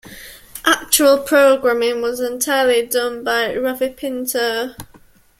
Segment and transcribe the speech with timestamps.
[0.65, 4.75] Actual programming was entirely done by Ravipinto.